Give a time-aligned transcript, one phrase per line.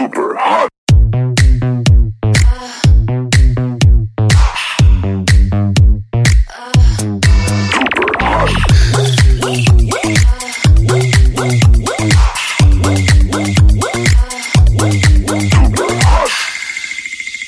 [0.00, 0.68] super hot.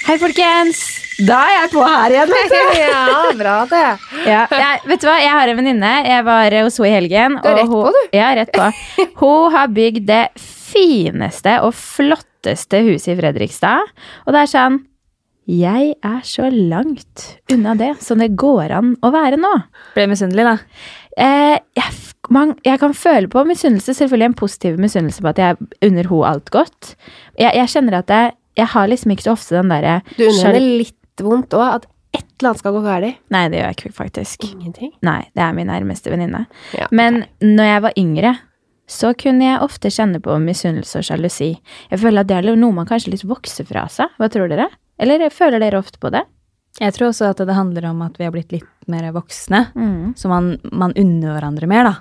[0.03, 0.91] Hei, folkens!
[1.23, 2.33] Da er jeg på her igjen.
[2.33, 2.57] vet du.
[2.83, 3.05] ja,
[3.39, 3.85] bra det.
[4.27, 5.17] Ja, jeg, vet du hva?
[5.23, 5.95] Jeg har en venninne.
[6.05, 7.39] Jeg var hos henne i helgen.
[7.41, 8.17] Du er rett hun, på, du.
[8.19, 8.69] Ja, rett på.
[9.23, 11.73] Hun har bygd det fineste og
[12.43, 13.93] flotteste huset i Fredrikstad.
[14.27, 14.81] Og det er sånn
[15.47, 19.51] Jeg er så langt unna det som det går an å være nå.
[19.95, 20.57] Ble misunnelig, da.
[21.19, 21.97] Eh, jeg,
[22.31, 26.29] man, jeg kan føle på misunnelse, selvfølgelig en positiv misunnelse på at jeg unner henne
[26.31, 26.95] alt godt.
[27.39, 30.53] Jeg, jeg kjenner at jeg, jeg har liksom ikke så ofte den derre Du unner
[30.53, 33.21] henne litt vondt òg, at et eller annet skal gå galt.
[33.33, 34.47] Nei, det gjør jeg ikke, faktisk.
[34.47, 34.95] Ingenting.
[35.03, 36.45] Nei, det er min nærmeste venninne.
[36.77, 38.33] Ja, Men når jeg var yngre,
[38.93, 41.51] så kunne jeg ofte kjenne på misunnelse og sjalusi.
[41.91, 44.13] Jeg føler at det er noe man kanskje litt vokser fra seg.
[44.21, 44.69] Hva tror dere?
[45.03, 46.25] Eller føler dere ofte på det?
[46.81, 49.67] Jeg tror også at det handler om at vi har blitt litt mer voksne.
[49.77, 50.13] Mm.
[50.17, 51.95] Så man, man unner hverandre mer, da.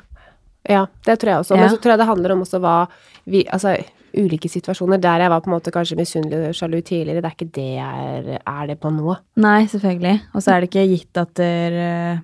[0.69, 1.57] Ja, det tror jeg også.
[1.57, 1.63] Ja.
[1.63, 2.75] Men så tror jeg det handler om også hva
[3.31, 3.75] vi Altså,
[4.17, 7.35] ulike situasjoner der jeg var på en måte kanskje misunnelig og sjalu tidligere, det er
[7.37, 9.15] ikke det jeg er, er det på nå.
[9.43, 10.17] Nei, selvfølgelig.
[10.35, 12.23] Og så er det ikke gitt at der, eh,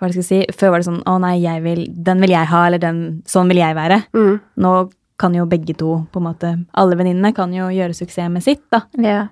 [0.00, 0.40] Hva skal jeg si?
[0.56, 3.50] Før var det sånn Å nei, jeg vil, den vil jeg ha, eller den, sånn
[3.52, 4.00] vil jeg være.
[4.16, 4.40] Mm.
[4.64, 4.72] Nå
[5.20, 8.64] kan jo begge to, på en måte Alle venninnene kan jo gjøre suksess med sitt,
[8.72, 8.86] da.
[8.96, 9.26] Ja.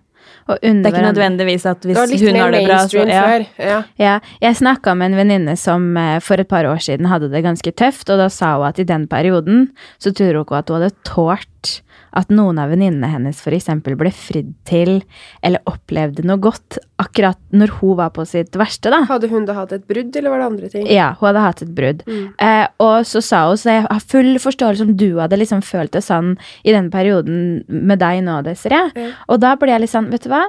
[0.48, 3.25] Og Det er ikke nødvendigvis at hvis hun har det bra, så ja.
[3.56, 3.78] Ja.
[4.00, 7.44] Ja, jeg snakka med en venninne som eh, for et par år siden hadde det
[7.44, 10.72] ganske tøft, og da sa hun at i den perioden så tror hun ikke at
[10.72, 11.72] hun hadde tålt
[12.17, 13.69] at noen av venninnene hennes f.eks.
[13.84, 15.01] ble fridd til,
[15.45, 19.05] eller opplevde noe godt akkurat når hun var på sitt verste, da.
[19.11, 20.89] Hadde hun da hatt et brudd, eller var det andre ting?
[20.92, 22.05] Ja, hun hadde hatt et brudd.
[22.09, 25.95] Eh, og så sa hun, så jeg har full forståelse om du hadde liksom følt
[25.97, 26.34] det sånn
[26.65, 28.91] i den perioden med deg nå, Desiree.
[28.95, 29.15] Mm.
[29.28, 30.45] Og da ble jeg litt sånn, vet du hva?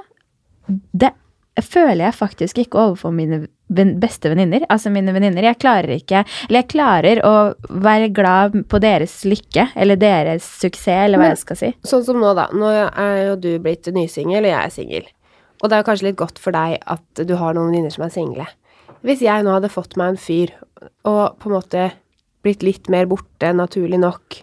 [0.69, 1.13] Det
[1.65, 4.65] føler jeg faktisk ikke overfor mine beste venninner.
[4.69, 5.43] Altså mine venninner.
[5.43, 7.33] Jeg klarer ikke Eller jeg klarer å
[7.69, 11.75] være glad på deres lykke, eller deres suksess, eller hva Men- jeg skal si.
[11.85, 12.47] Sånn som nå, da.
[12.53, 12.67] Nå
[12.97, 15.03] er jo du blitt nysingel, og jeg er singel.
[15.61, 18.09] Og det er kanskje litt godt for deg at du har noen venninner som er
[18.09, 18.47] single.
[19.03, 20.51] Hvis jeg nå hadde fått meg en fyr,
[21.05, 21.91] og på en måte
[22.43, 24.41] blitt litt mer borte, naturlig nok,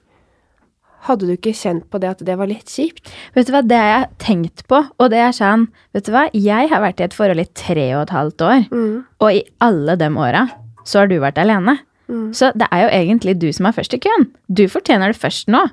[1.06, 3.10] hadde du ikke kjent på det at det var litt kjipt?
[3.34, 6.26] Vet du hva, det har jeg tenkt på, og det er sånn Vet du hva,
[6.34, 9.04] jeg har vært i et forhold i tre og et halvt år, Mm.
[9.20, 10.44] og i alle de åra
[10.84, 11.78] så har du vært alene.
[12.08, 12.30] Mm.
[12.34, 14.28] Så det er jo egentlig du som er først i køen.
[14.52, 15.64] Du fortjener det først nå.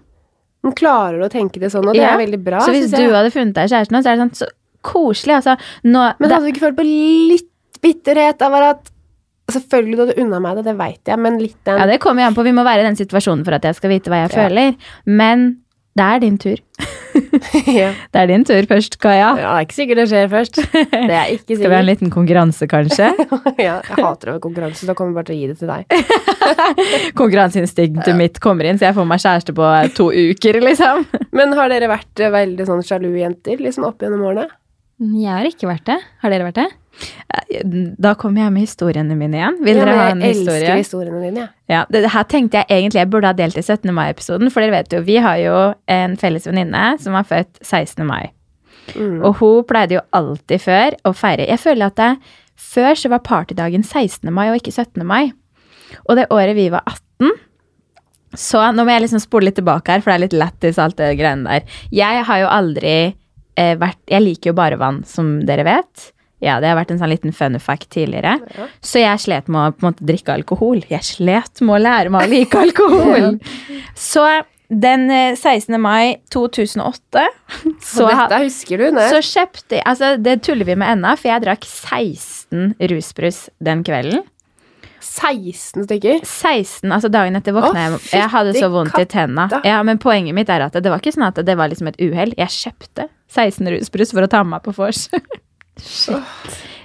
[0.63, 2.13] Men klarer du å tenke det sånn, og det Ja.
[2.15, 4.35] er veldig bra, så hvis du hadde funnet deg kjæreste nå, så er det sånn
[4.41, 4.47] så
[4.81, 5.35] koselig.
[5.43, 7.49] Altså, nå, Men hadde du ikke følt på litt
[7.83, 8.89] bitterhet av at
[9.51, 12.23] Selvfølgelig du hadde unna meg det, det veit jeg, men litt den ja, det kommer
[12.23, 12.45] jo an på.
[12.47, 14.37] Vi må være i den situasjonen for at jeg skal vite hva jeg Ja.
[14.47, 14.75] føler.
[15.05, 15.49] Men
[15.93, 16.57] det er din tur.
[17.69, 17.89] ja.
[18.09, 19.27] Det er din tur først, Kaja.
[19.35, 20.55] ja, det er ikke sikkert det skjer først.
[21.11, 23.11] Det er ikke Skal vi ha en liten konkurranse, kanskje?
[23.67, 25.69] ja, jeg hater å ha konkurranse, da kommer jeg bare til å gi det til
[25.69, 27.13] deg.
[27.19, 31.05] Konkurranseinstinktet mitt kommer inn, så jeg får meg kjæreste på to uker, liksom.
[31.35, 34.47] Men har dere vært eh, veldig sånn sjalu jenter liksom opp gjennom årene?
[35.03, 35.99] Jeg har ikke vært det.
[36.23, 36.69] Har dere vært det?
[37.97, 39.57] Da kommer jeg med historiene mine igjen.
[39.65, 40.59] Vil ja, dere ha jeg en historie?
[40.61, 41.49] elsker historiene dine, ja.
[41.71, 43.89] Ja, det, her tenkte jeg egentlig jeg burde ha delt i 17.
[43.95, 45.57] mai-episoden, for dere vet jo, vi har jo
[45.89, 48.05] en felles venninne som var født 16.
[48.07, 48.29] mai.
[48.93, 49.21] Mm.
[49.23, 53.23] Og hun pleide jo alltid før å feire Jeg føler at det, før så var
[53.25, 54.27] partydagen 16.
[54.33, 55.05] mai og ikke 17.
[55.07, 55.31] mai.
[56.05, 57.31] Og det året vi var 18
[58.35, 60.97] Så nå må jeg liksom spole litt tilbake her, for det er litt lættis alt
[60.97, 61.77] det greiene der.
[61.93, 66.12] Jeg har jo aldri eh, vært Jeg liker jo bare vann, som dere vet.
[66.43, 68.37] Ja, det har vært en sånn liten fun fact tidligere.
[68.57, 68.69] Ja.
[68.83, 70.83] Så jeg slet med å på en måte drikke alkohol.
[70.91, 73.37] Jeg slet med å lære meg å like alkohol.
[74.11, 74.25] Så
[74.73, 75.75] den eh, 16.
[75.81, 77.23] mai 2008
[77.83, 79.07] så, dette husker du, det.
[79.11, 83.83] så kjøpte jeg Altså, det tuller vi med ennå, for jeg drakk 16 rusbrus den
[83.85, 84.23] kvelden.
[85.03, 86.21] 16 stykker.
[86.23, 89.49] 16, altså Dagen etter våkna jeg Jeg hadde så vondt vondt i tenna.
[89.67, 91.99] Ja, men poenget mitt er at det var ikke sånn at det var liksom et
[92.01, 92.31] uhell.
[92.39, 95.09] Jeg kjøpte 16 rusbrus for å ta med meg på vors.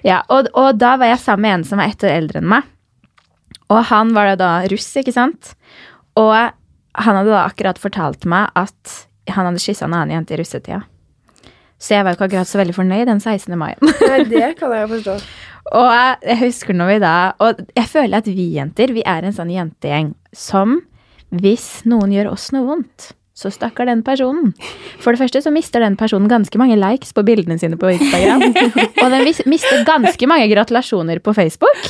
[0.07, 2.51] ja, og, og da var jeg sammen med en som var ett år eldre enn
[2.51, 2.69] meg.
[3.69, 5.53] Og han var da russ, ikke sant?
[6.17, 8.95] Og han hadde da akkurat fortalt meg at
[9.29, 10.83] han hadde kyssa en annen jente i russetida.
[11.79, 13.55] Så jeg var jo ikke akkurat så veldig fornøyd den 16.
[13.59, 13.75] mai.
[14.11, 15.19] Nei, det kan jeg forstå.
[15.79, 15.91] Og
[16.25, 17.15] jeg husker når vi da
[17.45, 20.79] Og jeg føler at vi jenter, vi er en sånn jentegjeng som
[21.29, 24.51] hvis noen gjør oss noe vondt, så stakkar den personen.
[24.99, 28.49] For det første så mister den personen ganske mange likes på bildene sine på Instagram.
[29.05, 31.87] og den mister ganske mange gratulasjoner på Facebook.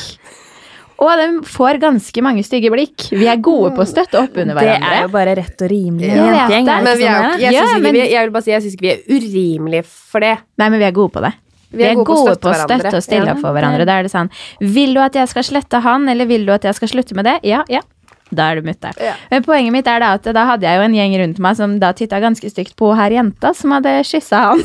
[0.99, 3.07] Og de får ganske mange stygge blikk.
[3.15, 4.83] Vi er gode på å støtte opp under hverandre.
[4.83, 6.09] Det er jo bare rett og rimelig.
[6.11, 7.95] Jeg er vi er sånn er?
[7.95, 10.35] vi, vil bare si, jeg syns ikke vi er urimelige for det.
[10.59, 11.37] Nei, men vi er gode på det.
[11.69, 13.37] Vi er, gode, på å støtte støtte og stille Ja.
[13.37, 13.85] opp for hverandre.
[13.87, 16.65] Da er det sånn Vil du at jeg skal slette han, eller vil du at
[16.65, 17.39] jeg skal slutte med det?
[17.45, 17.85] Ja, ja.
[18.31, 18.97] Da er du mutter.
[19.01, 19.15] Ja.
[19.31, 21.79] Men poenget mitt er da at da hadde jeg jo en gjeng rundt meg som
[21.81, 24.65] da titta ganske stygt på her jenta som hadde kyssa han.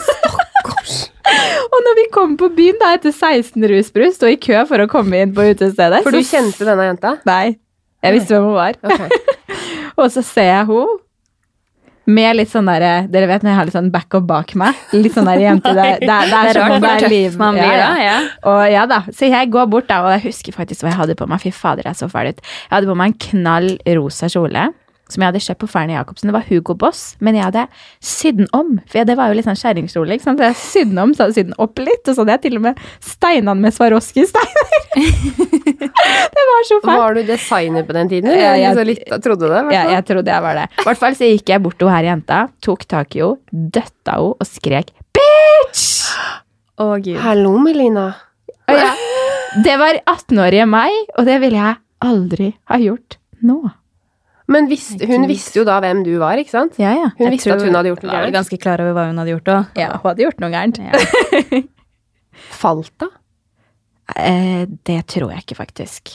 [1.74, 4.90] og når vi kom på byen da etter 16 rusbrus, sto i kø for å
[4.92, 7.18] komme inn på utestedet For du kjente denne jenta?
[7.30, 7.56] Nei.
[8.04, 8.78] Jeg visste hvem hun var.
[8.84, 9.10] Okay.
[10.02, 11.00] Og så ser jeg hun
[12.06, 14.80] med litt sånn derre Dere vet når jeg har litt sånn backup bak meg?
[14.92, 17.56] Litt sånn der jente Det, det, det, er, Det er rart hvor er tøff man
[17.56, 17.88] blir Ja, ja.
[17.88, 18.04] da.
[18.04, 18.18] Ja.
[18.52, 21.18] Og ja da, Så jeg går bort da, og jeg husker faktisk hva jeg hadde
[21.20, 21.44] på meg.
[21.44, 22.42] Fy fader, jeg så fæl ut.
[22.44, 24.70] Jeg hadde på meg en knall rosa kjole
[25.12, 26.30] som jeg hadde kjøpt på Fernie Jacobsen.
[26.30, 27.66] Det var Hugo Boss, men jeg hadde
[28.02, 28.78] sydd den om.
[28.90, 30.16] For det var jo litt sånn skjæringskjole.
[30.24, 32.38] Så jeg sydde den om, så hadde jeg sydd den opp litt, og så hadde
[32.38, 34.72] jeg til og med steina den med Swarovski-steiner.
[36.38, 37.02] det var så fælt.
[37.04, 38.32] Var du designer på den tiden?
[38.32, 39.62] Ja, jeg, jeg- Så litt, trodde det?
[39.76, 40.66] Ja, jeg trodde jeg var det.
[40.80, 44.18] I hvert fall så gikk jeg bort til her jenta, tok tak i henne, døtta
[44.18, 46.16] henne og skrek 'bitch'!
[46.82, 47.18] Å, gud.
[47.22, 48.08] Hallo, Melina.
[48.72, 48.94] Ja,
[49.64, 53.60] det var 18-årige meg, og det ville jeg aldri ha gjort nå.
[54.52, 56.76] Men visst, hun visste jo da hvem du var, ikke sant?
[56.82, 57.12] Ja, ja.
[57.16, 58.36] Hun Jeg visste at hun hadde gjort noe var gærent.
[58.36, 59.80] ganske klar over hva hun hadde gjort òg.
[59.80, 60.82] Ja, hun hadde gjort noe gærent.
[60.84, 61.62] Ja.
[62.64, 63.08] Falt da?
[64.20, 66.12] Eh, det tror jeg ikke, faktisk.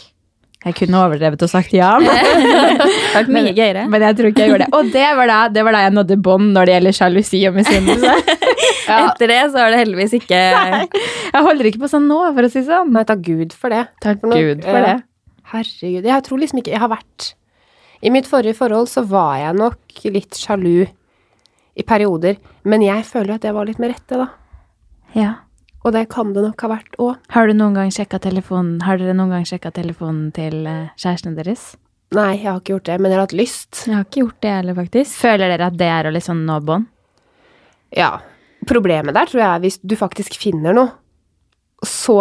[0.66, 3.84] Jeg kunne overdrevet og sagt ja, men, gøyere.
[3.88, 4.74] men jeg tror ikke jeg gjorde det.
[4.74, 7.54] Og det var da, det var da jeg nådde bånd når det gjelder sjalusi og
[7.60, 8.16] misunnelse.
[8.98, 12.50] Etter det så er det heldigvis ikke Jeg holder ikke på sånn nå, for å
[12.52, 12.90] si sånn.
[12.96, 13.84] Nei, takk Gud for det.
[14.04, 14.96] Takk For Gud for det.
[15.52, 16.08] Herregud.
[16.10, 17.30] Jeg tror liksom ikke Jeg har vært
[18.02, 20.86] I mitt forrige forhold så var jeg nok litt sjalu
[21.78, 24.28] i perioder, men jeg føler at jeg var litt med rette, da.
[25.14, 25.32] Ja.
[25.86, 27.16] Og det kan det nok ha vært òg.
[27.32, 31.36] Har du noen gang sjekka telefonen Har dere noen gang sjekka telefonen til eh, kjæresten
[31.38, 31.76] deres?
[32.16, 33.82] Nei, jeg har ikke gjort det, men jeg har hatt lyst.
[33.86, 35.14] Jeg har ikke gjort det heller, faktisk.
[35.22, 36.88] Føler dere at det er å liksom nå bånd?
[37.94, 38.10] Ja.
[38.68, 40.90] Problemet der tror jeg er hvis du faktisk finner noe,
[41.86, 42.18] så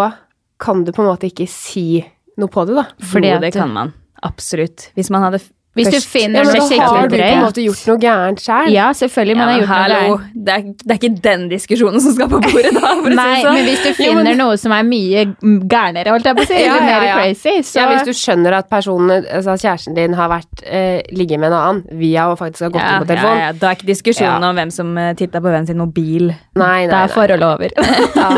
[0.61, 2.03] kan du på en måte ikke si
[2.37, 2.85] noe på det, da.
[3.09, 3.93] Fordi at- det kan man.
[4.23, 4.91] Absolutt.
[4.95, 5.41] Hvis man hadde
[5.77, 8.69] Hvis du finner Ja, noe da har du på en måte gjort noe gærent sjøl.
[8.73, 9.35] Ja, selvfølgelig.
[9.37, 10.33] Man Ja, har gjort gjort noe gærent.
[10.47, 13.43] det er, det er ikke den diskusjonen som skal på bordet da, for Nei, si
[13.45, 13.53] sånn.
[13.59, 15.23] men hvis du Jo, men- finner noe som er mye
[15.69, 17.15] gærnere, holdt jeg på å si, Ja, eller ja, mer ja.
[17.21, 21.39] crazy, så Ja, hvis du skjønner at personen, altså kjæresten din har vært eh, ligget
[21.39, 23.37] med en annen via å faktisk ha gått ja, inn på telefon.
[23.37, 24.49] Ja, ja, da er ikke diskusjonen Ja.
[24.49, 26.33] om hvem som uh, titta på hvem sin mobil.
[26.55, 27.69] Nei, nei, Da er forholdet over.
[28.15, 28.29] Ja.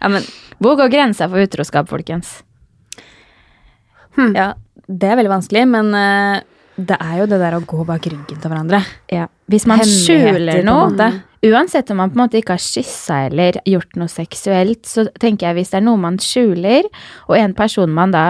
[0.00, 0.22] Ja, men
[0.60, 2.42] Hvor går grensa for utroskap, folkens?
[4.34, 4.52] ja,
[4.88, 6.40] det er veldig vanskelig, men eh,
[6.78, 8.80] det er jo det der å gå bak ryggen til hverandre.
[9.12, 9.26] Ja.
[9.50, 11.08] Hvis man skjuler noe,
[11.46, 15.48] uansett om man på en måte ikke har kyssa eller gjort noe seksuelt, så tenker
[15.48, 16.86] jeg hvis det er noe man skjuler,
[17.28, 18.24] og en person man da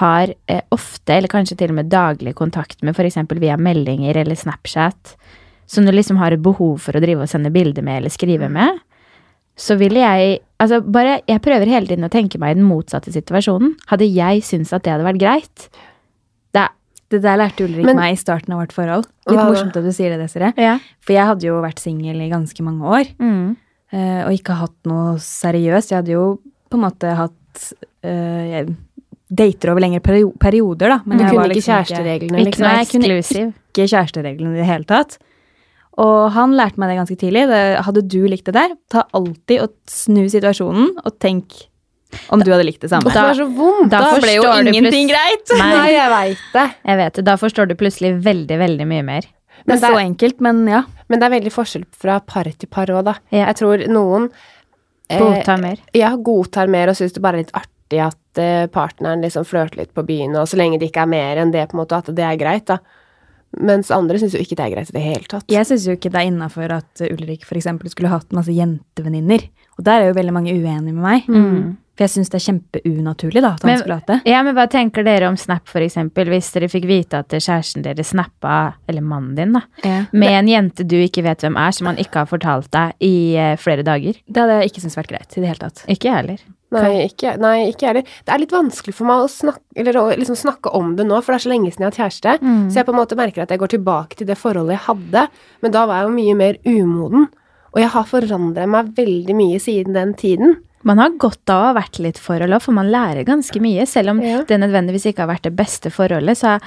[0.00, 3.20] har eh, ofte, eller kanskje til og med daglig kontakt med, f.eks.
[3.38, 5.14] via meldinger eller Snapchat,
[5.70, 8.50] som du liksom har et behov for å drive og sende bilder med eller skrive
[8.52, 8.82] med,
[9.56, 13.12] så ville jeg Altså, bare Jeg prøver hele tiden å tenke meg i den motsatte
[13.12, 13.74] situasjonen.
[13.90, 15.66] Hadde jeg syntes at det hadde vært greit?
[17.10, 19.04] Det er der lærte Ulrik Men- meg i starten av vårt forhold.
[19.28, 20.52] Litt Hva morsomt at du sier det, Desiree.
[20.56, 20.78] Ja.
[21.00, 23.56] For jeg hadde jo vært singel i ganske mange år, Mm.
[23.92, 25.90] eh, og ikke hatt noe seriøst.
[25.90, 26.38] Jeg hadde jo
[26.70, 27.74] på en måte hatt
[28.04, 28.64] uh,
[29.30, 30.00] dater over lengre
[30.38, 31.00] perioder, da.
[31.06, 32.66] Men Du kunne var ikke liksom kjærestereglene, Ikke liksom.
[32.66, 33.54] Nei, jeg kunne eksklusiv.
[33.72, 35.18] ikke kjærestereglene i det hele tatt.
[35.96, 37.46] Og han lærte meg det ganske tidlig.
[37.48, 41.68] Det, hadde du likt det der, ta alltid og snu situasjonen, og tenk
[42.32, 43.10] om du hadde likt det samme.
[43.10, 43.90] Det var så vondt.
[43.92, 45.54] Da Da ble jo ingenting greit.
[45.58, 45.70] Nei.
[45.74, 46.66] Nei, jeg veit det.
[46.84, 47.24] Jeg vet det.
[47.28, 49.28] Da forstår du plutselig veldig, veldig mye mer.
[49.64, 50.82] Det Men er så enkelt, men ja.
[51.08, 53.14] Men det er veldig forskjell fra par til par òg, da.
[53.30, 53.46] Ja.
[53.46, 54.28] Jeg tror noen
[55.08, 55.78] eh, Godta mer.
[55.96, 59.82] Ja, godtar mer og syns det bare er litt artig at eh, partneren liksom flørter
[59.82, 62.00] litt på byen, og så lenge det ikke er mer enn det, på en måte,
[62.00, 62.80] at det er greit, da.
[63.54, 65.46] Mens andre syns jo ikke det er greit i det hele tatt.
[65.52, 69.46] Jeg syns jo ikke det er innafor at Ulrik eksempel skulle hatt masse jentevenninner.
[69.78, 71.28] Og der er jo veldig mange uenige med meg.
[71.94, 74.20] For jeg syns det er kjempeunaturlig da, at han Men- skulle hatt det.
[74.26, 76.26] Ja, men Hva tenker dere om Snap, for eksempel?
[76.26, 80.06] Hvis dere fikk vite at kjæresten deres snappa, eller mannen din, da, Ja.
[80.12, 83.36] med en jente du ikke vet hvem er, som han ikke har fortalt deg i
[83.36, 84.14] eh, flere dager?
[84.26, 85.84] Det hadde jeg ikke syntes vært greit i det hele tatt.
[85.88, 86.38] Ikke jeg heller.
[86.74, 88.02] Nei, ikke, jeg heller.
[88.26, 91.22] Det er litt vanskelig for meg å snakke, eller å liksom snakke om det nå,
[91.22, 92.38] for det er så lenge siden jeg har hatt kjæreste.
[92.72, 95.28] Så jeg på en måte merker at jeg går tilbake til det forholdet jeg hadde,
[95.62, 97.28] men da var jeg jo mye mer umoden.
[97.74, 100.56] Og jeg har forandret meg veldig mye siden den tiden.
[100.84, 103.86] Man har godt av å ha vært litt forhold òg, for man lærer ganske mye.
[103.88, 104.42] Selv om Ja.
[104.44, 106.58] det nødvendigvis ikke har vært det beste forholdet, så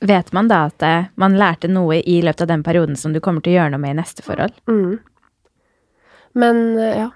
[0.00, 3.20] vet man da at eh, man lærte noe i løpet av den perioden som du
[3.20, 4.54] kommer til å gjøre noe med i neste forhold.
[4.68, 4.98] Mm.
[6.34, 7.10] Men eh, ja.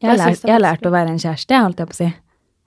[0.00, 1.98] Jeg har, Jeg lært, jeg har lært å være en kjæreste, holdt jeg på å
[1.98, 2.08] si.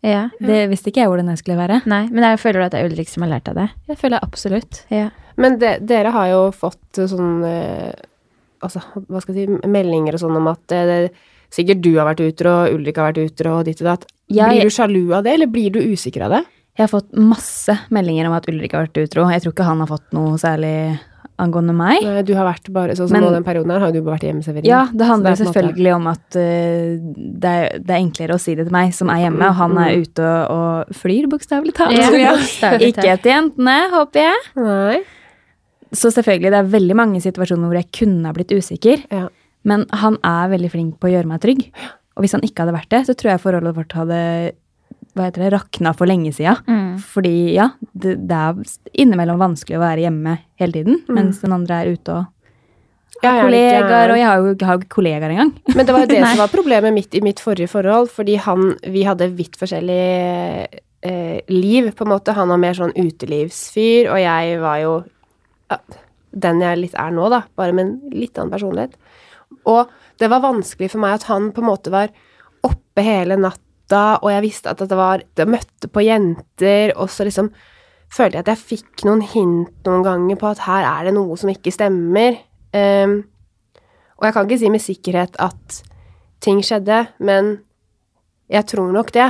[0.03, 0.22] Ja.
[0.41, 1.77] Det visste ikke jeg hvordan jeg skulle være.
[1.88, 3.67] Nei, men jeg føler du at det er Ulrik som har lært av det?
[3.88, 4.81] Jeg føler absolutt.
[4.91, 5.10] Ja.
[5.39, 7.91] Men de, dere har jo fått sånn eh,
[8.62, 8.77] Altså,
[9.10, 11.08] hva skal jeg si Meldinger og sånn om at det,
[11.51, 14.10] sikkert du har vært utro, Ulrik har vært utro, og ditt og datt.
[14.31, 16.43] Blir du sjalu av det, eller blir du usikker av det?
[16.79, 19.27] Jeg har fått masse meldinger om at Ulrik har vært utro.
[19.29, 20.75] Jeg tror ikke han har fått noe særlig
[21.41, 22.03] angående meg.
[22.05, 24.17] Nei, du har vært bare Sånn som Men- nå den perioden her, har du bare
[24.17, 24.65] vært hjemmeservering.
[24.70, 27.00] Ja, det handler det selvfølgelig om at uh,
[27.41, 29.77] det, er, det er enklere å si det til meg som er hjemme, og han
[29.77, 30.51] er ute og,
[30.88, 31.98] og flyr, bokstavelig talt.
[31.98, 32.36] Ja,
[32.89, 34.39] Ikke etter jentene, håper jeg.
[34.62, 35.01] Nei.
[35.91, 39.27] Så selvfølgelig, det er veldig mange situasjoner hvor jeg kunne ha blitt usikker, Ja.
[39.68, 41.68] Men han er veldig flink på å gjøre meg trygg.
[42.18, 44.20] Og hvis han ikke hadde vært det, så tror jeg forholdet vårt hadde
[45.12, 46.58] hva heter det, rakna for lenge sida.
[46.68, 47.00] Mm.
[47.03, 48.62] Fordi ja, det, det er
[49.03, 52.30] innimellom vanskelig å være hjemme hele tiden, mens den andre er ute og
[53.22, 55.51] har er kollegaer, og jeg har jo ikke kollegaer engang.
[55.75, 58.72] Men det var jo det som var problemet mitt i mitt forrige forhold, fordi han
[58.82, 60.06] Vi hadde vidt forskjellig
[61.06, 62.34] eh, liv, på en måte.
[62.38, 64.96] Han var mer sånn utelivsfyr, og jeg var jo
[65.72, 65.80] ja,
[66.32, 68.98] den jeg litt er nå, da, bare med en litt annen personlighet.
[69.70, 72.13] Og det var vanskelig for meg at han på en måte var
[72.65, 77.27] oppe hele natta, og jeg visste at det var Det møtte på jenter, og så
[77.27, 77.51] liksom
[78.12, 81.38] følte jeg at jeg fikk noen hint noen ganger på at her er det noe
[81.39, 82.39] som ikke stemmer.
[82.75, 83.22] Um,
[84.20, 85.77] og jeg kan ikke si med sikkerhet at
[86.43, 87.55] ting skjedde, men
[88.51, 89.29] jeg tror nok det.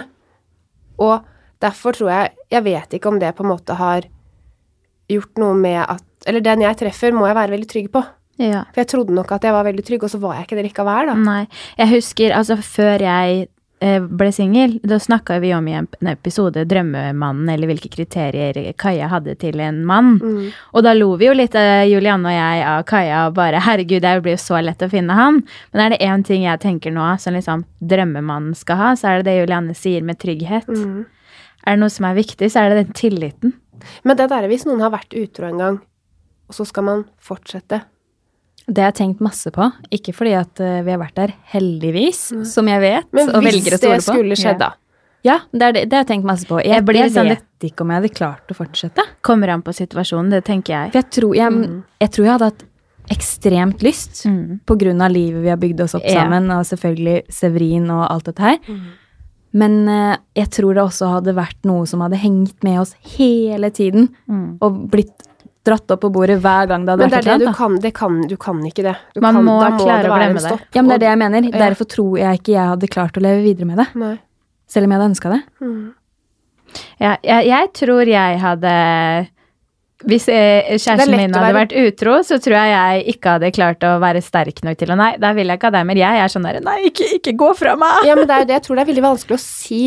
[1.02, 1.22] Og
[1.62, 4.04] derfor tror jeg Jeg vet ikke om det på en måte har
[5.10, 8.04] gjort noe med at Eller den jeg treffer, må jeg være veldig trygg på.
[8.42, 8.66] Ja.
[8.74, 10.68] For jeg trodde nok at jeg var veldig trygg, og så var jeg ikke det
[10.72, 11.18] likevel, da.
[11.22, 11.42] Nei.
[11.78, 13.46] Jeg husker, altså før jeg
[13.82, 19.10] eh, ble singel, da snakka vi om i en episode 'Drømmemannen', eller hvilke kriterier Kaja
[19.12, 20.18] hadde til en mann.
[20.22, 20.52] Mm.
[20.74, 24.02] Og da lo vi jo litt, eh, Julianne og jeg, av Kaja og bare 'herregud,
[24.02, 25.44] det blir jo så lett å finne han'.
[25.74, 29.18] Men er det én ting jeg tenker nå som liksom drømmemannen skal ha, så er
[29.18, 30.68] det det Julianne sier med trygghet.
[30.68, 31.06] Mm.
[31.66, 33.54] Er det noe som er viktig, så er det den tilliten.
[34.04, 35.82] Men det der hvis noen har vært utro en gang,
[36.50, 37.82] og så skal man fortsette
[38.68, 39.66] Det har jeg tenkt masse på.
[39.92, 42.22] Ikke fordi at eh, vi har vært der, heldigvis,
[42.54, 44.74] som jeg vet, Men hvis det skulle skjedd, da
[45.24, 46.58] Ja, det, er det, det har jeg tenkt masse på.
[46.64, 49.04] Jeg, Jeg blir sånn vet ikke om jeg hadde klart å fortsette.
[49.22, 50.92] Kommer an på situasjonen, det tenker jeg.
[50.94, 51.60] For jeg tror jeg,
[52.02, 52.64] jeg, tror jeg hadde hatt
[53.12, 54.60] ekstremt lyst, Mm.
[54.66, 56.22] på grunn av livet vi har bygd oss opp Ja.
[56.24, 58.58] sammen, og selvfølgelig Severin og alt dette her.
[59.54, 63.70] Men uh, jeg tror det også hadde vært noe som hadde hengt med oss hele
[63.70, 64.58] tiden, Mm.
[64.62, 65.28] og blitt
[65.68, 67.58] dratt opp på bordet hver gang det hadde Men det vært er det et du
[67.58, 68.96] kan, det kan Du kan ikke det.
[69.14, 70.54] Du Man kan, må da må klare det å glemme det.
[70.74, 71.50] Ja, men det er det jeg mener.
[71.52, 71.58] Ja.
[71.68, 73.88] Derfor tror jeg ikke jeg hadde klart å leve videre med det.
[74.02, 74.16] Nei.
[74.72, 75.42] Selv om jeg hadde ønska det.
[75.62, 75.94] Mm.
[77.04, 78.74] Ja, jeg, jeg tror jeg hadde
[80.08, 83.84] Hvis eh, kjæresten min hadde være- vært utro, så tror jeg jeg ikke hadde klart
[83.86, 86.00] å være sterk nok til å Nei, da vil jeg ikke ha deg mer.
[86.00, 88.08] Jeg er sånn der Nei, ikke, ikke gå fra meg!
[88.08, 88.56] Ja, men det er jo det.
[88.58, 89.82] Jeg tror det er veldig vanskelig å si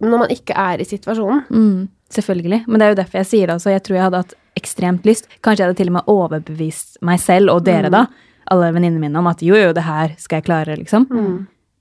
[0.00, 1.42] når man ikke er i situasjonen.
[1.52, 2.62] Mm, selvfølgelig.
[2.66, 3.74] Men det er jo derfor jeg sier det også.
[3.74, 5.28] Jeg tror jeg hadde hatt ekstremt lyst.
[5.44, 8.04] Kanskje jeg hadde til og med overbevist meg selv, og dere da,
[8.50, 11.08] alle venninnene mine, om at jo, jo, det her skal jeg klare, liksom.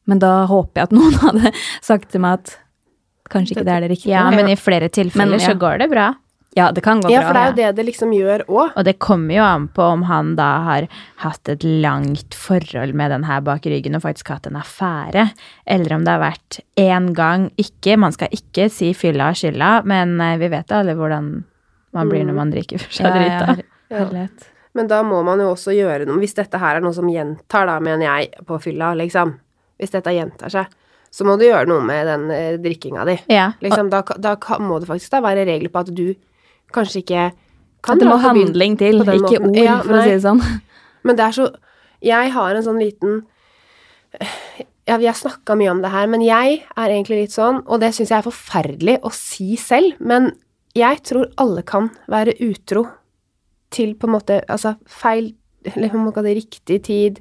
[0.09, 1.53] Men da håper jeg at noen hadde
[1.85, 2.55] sagt til meg at
[3.29, 4.15] kanskje ikke det er det riktige.
[4.15, 5.53] Ja, men i flere tilfeller Men, ja.
[5.53, 6.13] så går det bra.
[6.57, 7.27] Ja, det kan gå Ja, bra.
[7.27, 8.71] for det er jo det det liksom gjør òg.
[8.73, 10.87] Og det kommer jo an på om han da har
[11.21, 15.27] hatt et langt forhold med den her bak ryggen og faktisk hatt en affære,
[15.69, 19.83] eller om det har vært én gang ikke Man skal ikke si fylla og skylda,
[19.85, 21.29] men eh, vi vet alle hvordan
[21.93, 23.63] man blir når man drikker for seg Ja, drita.
[23.89, 24.47] ja, herlighet.
[24.77, 27.65] Men da må man jo også gjøre noe Hvis dette her er noe som gjentar,
[27.65, 29.33] da, mener jeg, på fylla, liksom.
[29.79, 30.67] Hvis dette gjentar seg,
[31.09, 33.15] så må du gjøre noe med den eh, drikkinga di.
[33.33, 36.13] Ja, Liksom, da, da må det faktisk da være regler på at du
[36.71, 37.31] kanskje ikke
[37.81, 39.49] kan Det dra må på byen handling til, ikke måten.
[39.49, 40.43] ord, Ja, for å si det sånn.
[41.03, 41.49] Men det er så
[42.03, 43.23] Jeg har en sånn liten
[44.89, 47.79] Ja, vi har snakka mye om det her, men jeg er egentlig litt sånn, og
[47.83, 50.31] det syns jeg er forferdelig å si selv, men
[50.77, 52.85] jeg tror alle kan være utro
[53.73, 55.33] til på en måte Altså feil
[55.65, 57.19] Eller man kan det riktig tid,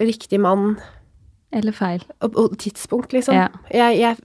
[0.00, 0.76] riktig mann
[1.52, 2.02] Eller feil.
[2.20, 3.34] og, og tidspunkt, liksom.
[3.34, 3.48] Ja.
[3.74, 4.16] Jeg, jeg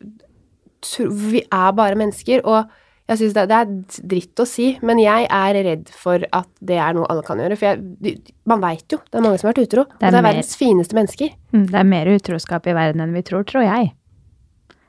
[0.86, 2.66] tror Vi er bare mennesker, og
[3.08, 6.78] jeg syns det, det er dritt å si, men jeg er redd for at det
[6.82, 7.58] er noe alle kan gjøre.
[7.58, 8.16] For jeg,
[8.50, 9.84] man veit jo, det er mange som har vært utro.
[9.86, 11.36] Det er og det er verdens fineste mennesker.
[11.54, 13.92] Mm, Det er mer utroskap i verden enn vi tror, tror jeg.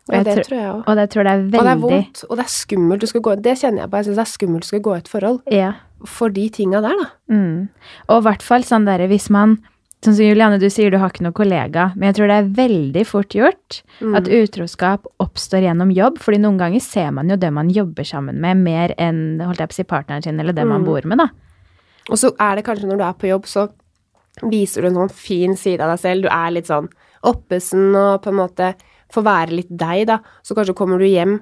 [0.09, 0.83] Og og det tror- tror jeg òg.
[0.87, 3.21] Og det tror jeg er Og det er vondt, og det er skummelt Du skal
[3.21, 3.97] gå Det kjenner jeg på.
[3.97, 5.73] Jeg syns det er skummelt du skal gå i et forhold Ja.
[6.05, 7.07] for de tinga der, da.
[7.35, 7.69] Mm.
[8.09, 9.59] Og i hvert fall sånn derre hvis man
[10.03, 12.69] Sånn som Juliane, du sier du har ikke noen kollega, men jeg tror det er
[12.69, 14.15] veldig fort gjort Mm.
[14.15, 18.37] at utroskap oppstår gjennom jobb, fordi noen ganger ser man jo det man jobber sammen
[18.39, 20.85] med, mer enn holdt jeg på å si partneren sin, eller det man Mm.
[20.85, 21.29] bor med, da.
[22.11, 23.71] Og så er det kanskje når du er på jobb, så
[24.45, 26.23] viser du en sånn fin side av deg selv.
[26.23, 26.89] Du er litt sånn
[27.25, 28.75] oppesen og på en måte
[29.17, 30.21] få være litt deg, da.
[30.47, 31.39] Så kanskje kommer du hjem,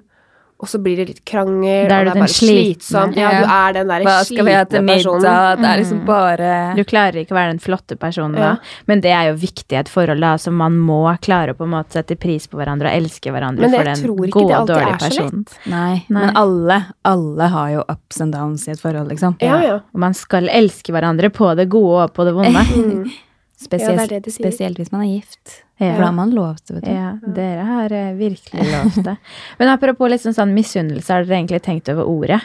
[0.63, 3.17] og så blir det litt krangel, det er og det er bare slitsomt.
[3.19, 5.03] Ja, du er den der Hva skal vi ha til middag?
[5.03, 5.59] personen.
[5.61, 8.53] Det er liksom bare Du klarer ikke å være den flotte personen da.
[8.53, 8.79] Ja.
[8.89, 10.31] Men det er jo viktig i et forhold, da.
[10.41, 13.67] Så man må klare å på en måte sette pris på hverandre og elske hverandre
[13.67, 15.45] Men for den gode dårlige er personen.
[15.67, 16.23] Nei, Nei.
[16.23, 19.37] men alle, alle har jo ups and downs i et forhold, liksom.
[19.45, 19.77] Ja, ja.
[19.93, 23.11] Og man skal elske hverandre på det gode og på det vonde.
[23.55, 23.65] Mm.
[23.65, 24.45] Spesielt, Ja, det er det de sier.
[24.51, 25.61] spesielt hvis man er gift.
[25.81, 25.93] Ja.
[25.95, 26.89] For da har man lov til, det.
[26.91, 29.17] Ja, dere har virkelig virkelig til det.
[29.59, 32.41] Men apropos litt sånn misunnelse, har dere egentlig tenkt over ordet?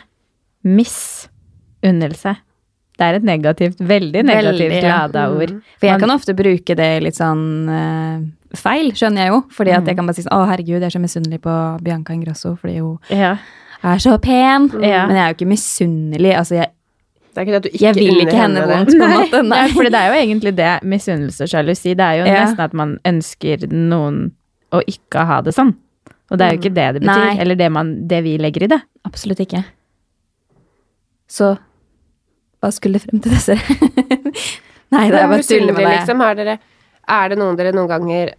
[0.63, 2.35] Misunnelse.
[2.99, 4.97] Det er et negativt, veldig negativt Veldig, ja.
[5.05, 5.53] lada ord.
[5.79, 8.25] For jeg Man- kan ofte bruke det litt sånn uh,
[8.59, 9.43] feil, skjønner jeg jo.
[9.55, 11.53] Fordi at jeg kan bare si sånn Å, herregud, jeg er så misunnelig på
[11.85, 13.37] Bianca Ingrosso fordi hun Ja.
[13.83, 14.67] er så pen.
[14.83, 15.05] Ja.
[15.07, 16.35] Men jeg er jo ikke misunnelig.
[16.35, 16.67] Altså, jeg,
[17.29, 18.69] Det er ikke det at du ikke jeg vil ikke henne det.
[18.73, 19.41] vondt, på en måte.
[19.45, 19.73] Nei, Nei.
[19.75, 21.93] for det er jo egentlig det misunnelse og sjalusi.
[21.95, 22.39] Det er jo Ja.
[22.45, 24.19] nesten at man ønsker noen
[24.73, 25.75] å ikke ha det sånn.
[26.29, 27.37] Og det er jo ikke det det betyr, Nei.
[27.41, 28.81] eller det, man, det vi legger i det.
[29.05, 29.63] Absolutt ikke.
[31.29, 31.55] Så
[32.59, 33.55] hva skulle frem til disse?
[34.93, 35.87] Nei, det er bare tull med deg.
[35.93, 36.21] liksom.
[36.25, 36.57] Er, dere,
[37.07, 38.33] er det noen dere noen ganger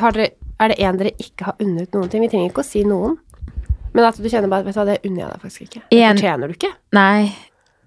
[0.00, 0.30] har dere,
[0.60, 2.22] Er det en dere ikke har unnet noen ting?
[2.24, 3.18] Vi trenger ikke å si noen.
[3.92, 5.82] Men at du kjenner bare Vet du hva, det unner jeg deg faktisk ikke.
[5.92, 6.70] Det fortjener du ikke.
[6.96, 7.32] Nei.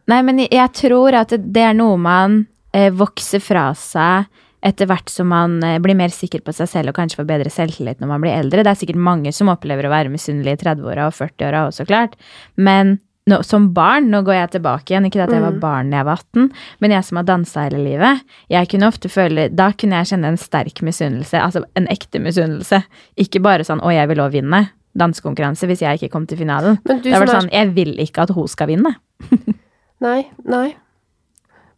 [0.10, 4.26] Nei, men jeg- tror at det, er noe man eh, vokser fra seg
[4.62, 7.52] etter hvert som man eh, blir mer sikker på seg selv og kanskje får bedre
[7.54, 8.64] selvtillit når man blir eldre.
[8.64, 12.18] Det er sikkert mange som opplever å være misunnelige i 30-åra og 40-åra også, klart.
[12.58, 12.98] Men
[13.30, 16.10] nå, som barn, nå går jeg tilbake igjen, ikke at jeg var barn da jeg
[16.10, 16.50] var 18,
[16.82, 20.34] men jeg som har dansa hele livet, jeg kunne ofte føle, da kunne jeg kjenne
[20.34, 22.82] en sterk misunnelse, altså en ekte misunnelse.
[23.22, 26.80] Ikke bare sånn 'å, jeg vil også vinne' dansekonkurranse hvis jeg ikke kom til finalen.
[26.86, 28.96] Men du Det var sånn, jeg vil ikke at hun skal vinne.
[30.04, 30.68] Nei, nei.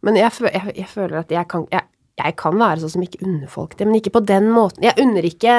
[0.02, 1.86] Men jeg, jeg, jeg føler at jeg kan, jeg,
[2.18, 4.84] jeg kan være sånn som ikke unner folk det, men ikke på den måten.
[4.86, 5.56] Jeg unner ikke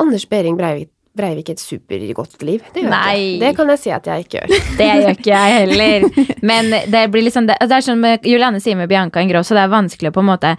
[0.00, 2.62] Anders Behring Breivik, Breivik et supergodt liv.
[2.74, 3.12] Det gjør Nei.
[3.14, 3.40] ikke.
[3.44, 4.54] Det kan jeg si at jeg ikke gjør.
[4.80, 6.06] Det gjør ikke jeg heller.
[6.42, 9.62] Men det blir liksom det, det er sånn med Juliane sier med Bianca Ingrosso, det
[9.62, 10.50] er vanskelig å på en måte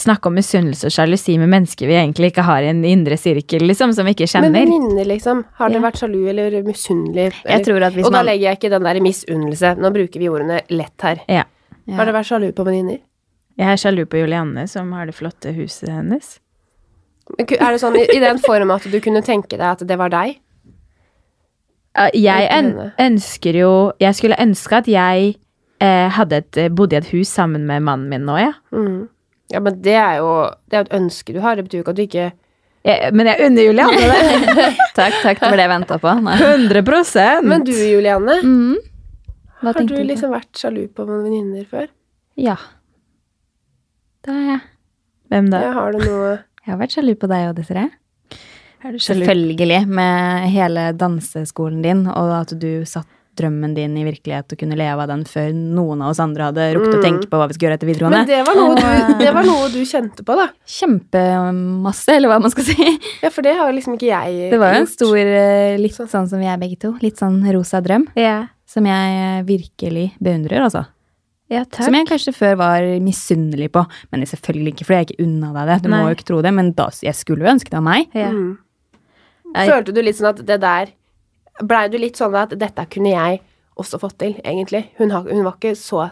[0.00, 3.66] snakke om misunnelse og sjalusi med mennesker vi egentlig ikke har i en indre sirkel,
[3.68, 4.48] liksom, som vi ikke kjenner.
[4.54, 5.44] Men venninner, liksom.
[5.60, 5.86] Har dere Ja.
[5.90, 7.28] vært sjalu eller misunnelig?
[7.44, 9.76] Jeg tror at hvis Og da legger jeg ikke den der misunnelse.
[9.76, 11.20] Nå bruker vi ordene lett her.
[11.28, 11.44] Ja.
[11.84, 11.96] Ja.
[11.98, 12.98] Har dere vært sjalu på venninner?
[13.58, 16.38] Jeg er sjalu på Julianne, som har det flotte huset hennes.
[17.38, 20.40] Er det sånn i, den form at du kunne tenke deg at det var deg?
[22.16, 22.48] Jeg
[22.98, 25.34] ønsker jo Jeg skulle ønske at jeg
[25.82, 28.52] eh, hadde et, bodde i et hus sammen med mannen min nå, ja.
[28.72, 29.08] Mm.
[29.52, 30.30] Ja, men det er jo
[30.70, 31.58] det er et ønske du har.
[31.58, 32.30] Det betyr jo ikke at du ikke
[32.82, 34.62] Jeg, men jeg unner Julianne det.
[34.98, 36.14] Takk, takk, det var det jeg venta på.
[36.26, 36.38] Nei.
[36.42, 38.80] 100 Men du, Julianne, Mm.
[39.62, 41.86] Har du liksom vært sjalu på noen venninner før?
[42.34, 42.56] Ja.
[44.26, 44.62] Det har jeg.
[45.30, 45.60] Hvem da?
[45.62, 47.88] Jeg har du noe Jeg har vært sjalu på deg òg, Desiree.
[48.82, 48.98] Er du?
[49.02, 53.06] Selvfølgelig, med hele danseskolen din, og at du satt
[53.38, 56.66] drømmen din i virkelighet og kunne leve av den før noen av oss andre hadde
[56.76, 57.04] rukket å Mm.
[57.06, 58.26] tenke på hva vi skulle gjøre etter Men videregående.
[58.28, 60.48] det var du, det var noe du kjente på, da.
[60.68, 62.98] Kjempemasse, eller hva man skal si.
[63.22, 64.50] Ja, for det har jo liksom ikke jeg gjort.
[64.52, 67.40] Det var jo en stor, eh, litt sånn som vi er begge to, litt sånn
[67.56, 68.46] rosa drøm, yeah.
[68.68, 70.84] som jeg virkelig beundrer, altså.
[71.52, 71.84] Ja, takk.
[71.86, 75.52] Som jeg kanskje før var misunnelig på, men selvfølgelig ikke for jeg er ikke unna
[75.58, 77.78] deg det, du må jo ikke tro det, men da, jeg skulle jo ønske det
[77.82, 78.08] av meg.
[78.16, 78.30] ja.
[78.32, 78.52] Mm.
[79.52, 80.92] Følte du litt sånn at det der
[81.68, 83.42] Blei du litt sånn at dette kunne jeg
[83.76, 84.86] også fått til, egentlig?
[84.96, 86.06] Hun, har, hun var ikke så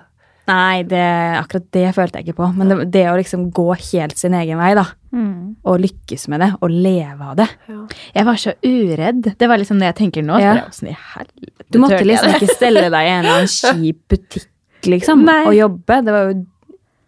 [0.51, 1.01] Nei, det,
[1.39, 4.59] akkurat det følte jeg ikke på, men det, det å liksom gå helt sin egen
[4.61, 5.57] vei, da, Mm.
[5.67, 7.47] og lykkes med det, og leve av det.
[7.71, 7.81] ja.
[8.15, 9.25] Jeg var så uredd.
[9.41, 10.37] Det var liksom det jeg tenker nå.
[10.39, 10.53] Ja.
[10.55, 13.99] Jeg, Åssen i helvete Du måtte liksom ikke stelle deg i en eller annen kjip
[14.13, 14.47] butikk,
[14.89, 15.43] liksom, Nei.
[15.49, 16.01] å jobbe.
[16.07, 16.41] Det var jo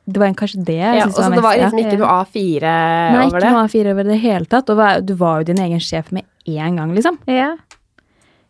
[0.04, 2.70] det var kanskje det jeg ja syntes og så det var liksom ikke noe A4
[3.14, 4.72] Nei, over ikke noe A4 over det hele tatt.
[4.72, 7.20] Og du var jo din egen sjef med en gang, liksom.
[7.30, 7.52] Ja.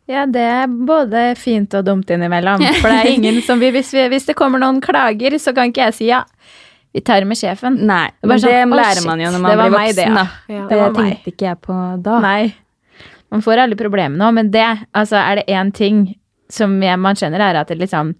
[0.08, 2.64] ja, det er både fint og dumt innimellom.
[2.80, 5.72] For det er ingen som vil hvis, vi, hvis det kommer noen klager, så kan
[5.72, 6.24] ikke jeg si ja.
[6.92, 7.78] Vi tar med sjefen.
[7.88, 10.56] Nei, Det det sånn, lærer man jo når man blir blir meg, det, voksen, ja.
[10.56, 10.64] Ja.
[10.68, 11.30] Det tenkte meg.
[11.30, 12.18] ikke jeg på da.
[12.20, 12.42] Nei.
[13.32, 16.02] Man får alle problemene nå, men det, altså er det én ting
[16.52, 18.12] som jeg, man skjønner, er at det liksom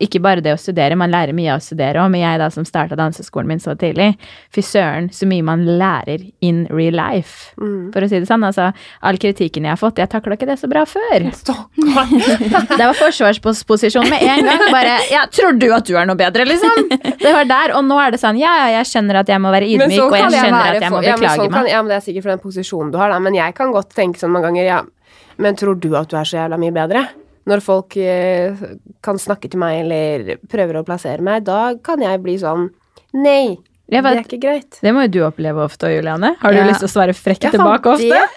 [0.00, 2.48] ikke bare det å studere, man lærer mye av å studere òg, men jeg da
[2.54, 4.16] som starta danseskolen min så tidlig,
[4.54, 7.92] fy søren, så mye man lærer in real life, Mm.
[7.92, 8.44] for å si det sånn.
[8.46, 11.26] Altså, all kritikken jeg har fått, jeg takla ikke det så bra før.
[12.78, 14.62] Det var forsvarsposisjon med en gang.
[14.72, 16.88] Bare ja, 'Tror du at du er noe bedre?' liksom.
[17.18, 17.74] Det var der.
[17.76, 20.12] Og nå er det sånn, ja, ja, jeg skjønner at jeg må være ydmyk, og
[20.12, 21.70] jeg jeg skjønner at jeg må for- ja, beklage meg.
[21.70, 23.18] Ja, men det er sikkert for den posisjonen du har, da.
[23.18, 24.82] Men jeg kan godt tenke sånn mange ganger, ja,
[25.38, 27.08] men tror du at du er så jævla mye bedre?
[27.48, 28.54] Når folk eh,
[29.04, 32.68] kan snakke til meg eller prøver å plassere meg, da kan jeg bli sånn
[33.16, 33.56] Nei,
[33.88, 34.78] vet, Det er ikke greit.
[34.84, 36.34] det må jo du oppleve ofte, Juliane.
[36.42, 36.66] Har du Ja.
[36.68, 38.10] lyst til å svare frekk tilbake ofte?
[38.10, 38.28] det-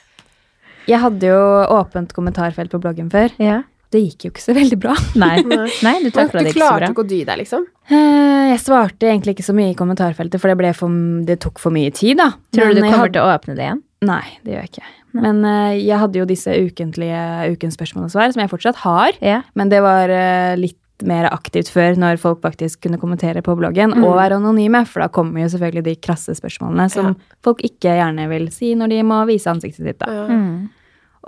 [0.87, 1.41] Jeg hadde jo
[1.75, 3.29] åpent kommentarfelt på bloggen før.
[3.37, 3.63] Ja.
[3.91, 4.95] Det gikk jo ikke så veldig bra.
[5.19, 5.41] Nei.
[5.83, 5.97] Nei.
[6.03, 6.87] Du takla det ikke så bra.
[6.87, 7.65] Du klarte ikke å dy deg, liksom?
[7.91, 10.89] Eh, Jeg svarte egentlig ikke så mye i kommentarfeltet, for det, for,
[11.27, 12.31] det tok for mye tid, da.
[12.55, 13.83] Tror du du kommer til å åpne det igjen?
[14.01, 14.91] Nei, det gjør jeg ikke.
[15.13, 19.17] Men uh, jeg hadde jo disse ukentlige ukens spørsmål og svar, som jeg fortsatt har.
[19.21, 19.41] Ja.
[19.53, 23.93] Men det var uh, litt mer aktivt før, når folk faktisk kunne kommentere på bloggen
[23.97, 24.03] Mm.
[24.05, 27.13] og være anonyme, for da kommer jo selvfølgelig de krasse spørsmålene som Ja.
[27.43, 29.97] folk ikke gjerne vil si når de må vise ansiktet sitt.
[29.99, 30.05] da.
[30.13, 30.27] Ja.
[30.29, 30.69] Mm.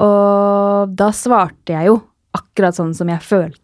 [0.01, 2.01] Og da svarte jeg jo
[2.33, 3.62] akkurat sånn som jeg følte.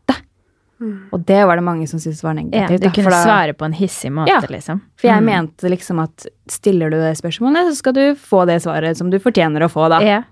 [0.80, 1.10] Mm.
[1.12, 2.42] Og det var det mange som syntes var ja.
[2.42, 2.82] negativt.
[2.82, 4.39] Du da, kunne da- svare på en hissig måte, Ja.
[4.48, 4.82] liksom.
[4.96, 5.26] For jeg Mm.
[5.26, 9.20] mente liksom at stiller du det spørsmålet, så skal du få det svaret som du
[9.20, 10.00] fortjener å få, da.
[10.02, 10.24] Ja.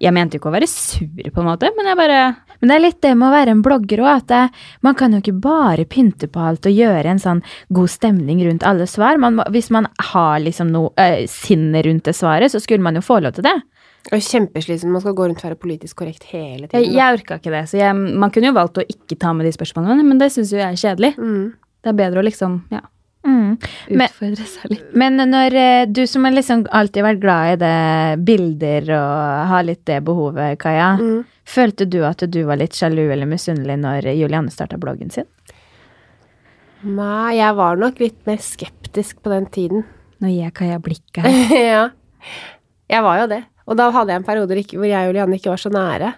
[0.00, 2.76] Jeg mente jo ikke å være sur, på en måte, men jeg bare Men det
[2.76, 4.50] er litt det med å være en blogger òg, at det,
[4.82, 8.62] man kan jo ikke bare pynte på alt og gjøre en sånn god stemning rundt
[8.62, 9.18] alle svar.
[9.18, 12.94] Man må, hvis man har liksom noe øh, sinne rundt det svaret, så skulle man
[12.94, 13.62] jo få lov til det.
[14.04, 14.92] Det er jo kjempeslitsomt.
[14.92, 16.84] Man skal gå rundt og være politisk korrekt hele tiden.
[16.84, 19.46] Jeg, jeg orka ikke det, så jeg, man kunne jo valgt å ikke ta med
[19.48, 21.14] de spørsmålene, men det syns jo jeg er kjedelig.
[21.16, 21.46] Mm.
[21.84, 22.82] Det er bedre å liksom ja,
[23.24, 23.54] Mm.
[23.88, 24.88] Men- utfordre seg litt.
[25.00, 29.64] Men når eh, du som har liksom alltid vært glad i det, bilder og har
[29.64, 31.22] litt det behovet, Kaja, Mm.
[31.48, 35.24] følte du at du var litt sjalu eller misunnelig når Julianne starta bloggen sin?
[36.84, 39.84] Nei, jeg var nok litt mer skeptisk på den tiden.
[40.20, 41.56] Nå gir jeg Kaja blikket her.
[41.72, 41.84] ja.
[42.92, 43.40] Jeg var jo det.
[43.64, 46.12] Og da hadde jeg en periode hvor jeg og Julianne ikke var så nære.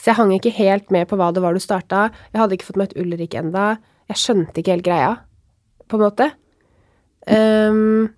[0.00, 2.08] Så jeg hang ikke helt med på hva det var du starta.
[2.32, 3.74] Jeg hadde ikke fått møtt Ulrik enda.
[4.10, 5.10] Jeg skjønte ikke helt greia,
[5.86, 6.30] på en måte.
[7.28, 8.08] Um,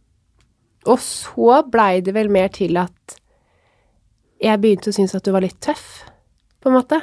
[0.88, 3.16] og så blei det vel mer til at
[4.42, 6.04] jeg begynte å synes at du var litt tøff,
[6.62, 6.98] på en måte.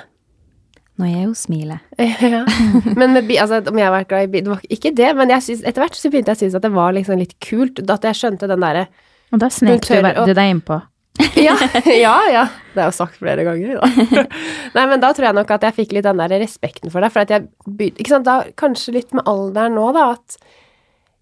[1.00, 2.00] Nå gir jeg jo smilet.
[2.34, 2.42] ja.
[2.98, 5.46] Men med, altså, om jeg var glad i bil Det var ikke det, men jeg
[5.46, 7.80] synes, etter hvert så begynte jeg å synes at det var liksom litt kult.
[7.86, 8.88] At jeg skjønte den derre
[9.32, 10.80] Og da snek du deg innpå.
[11.36, 11.56] ja,
[11.86, 12.46] ja, ja.
[12.74, 14.24] Det er jo sagt flere ganger, da.
[14.78, 17.12] Nei, men da tror jeg nok at jeg fikk litt den der respekten for deg.
[17.14, 20.40] For at jeg Ikke sant, da kanskje litt med alderen nå, da, at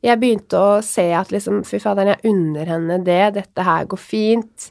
[0.06, 3.24] jeg begynte å se at liksom Fy faderen, jeg unner henne det.
[3.40, 4.70] Dette her går fint.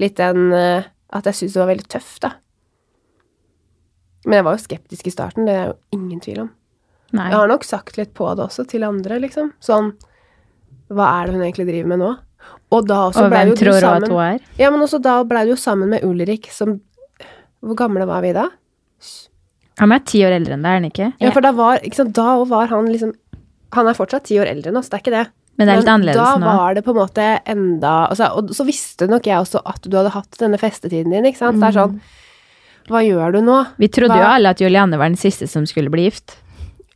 [0.00, 2.34] Litt den eh, At jeg syntes det var veldig tøft, da.
[4.26, 6.48] Men jeg var jo skeptisk i starten, det er jo ingen tvil om.
[7.14, 7.28] Nei.
[7.30, 9.52] Jeg har nok sagt litt på det også, til andre, liksom.
[9.62, 9.92] Sånn
[10.90, 12.08] Hva er det hun egentlig driver med nå?
[12.74, 14.46] Og da også og ble hvem jo du tror hun sammen at hun er?
[14.58, 16.80] ja, men også da ble du jo sammen med Ulrik, som
[17.62, 18.48] Hvor gamle var vi da?
[19.80, 21.08] Han er ti år eldre enn deg, er han ikke?
[21.20, 23.12] Ja, for da var sant, Da var han liksom
[23.76, 25.26] Han er fortsatt ti år eldre enn oss, det er ikke det.
[25.56, 26.44] Men det er litt annerledes nå.
[26.44, 29.86] da var det på en måte enda altså, Og så visste nok jeg også at
[29.86, 31.60] du hadde hatt denne festetiden din, ikke sant.
[31.62, 32.00] Det er sånn
[32.90, 33.60] Hva gjør du nå?
[33.80, 36.36] Vi trodde jo alle at Julianne var den siste som skulle bli gift.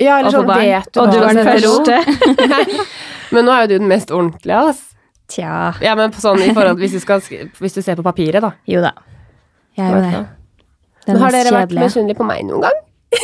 [0.01, 1.99] Ja, eller sånn vet du Og du var den første.
[3.35, 4.87] Men nå er jo du den mest ordentlige, ass.
[5.31, 5.55] Tja.
[5.85, 8.51] Ja, men sånn i forhold hvis du, skal, hvis du ser på papiret, da.
[8.69, 8.91] Jo da.
[9.79, 10.23] Jeg er jo det.
[11.07, 12.79] Den Men har dere vært misunnelige på meg noen gang?